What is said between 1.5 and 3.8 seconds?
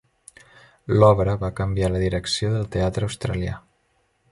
canviar la direcció del teatre australià.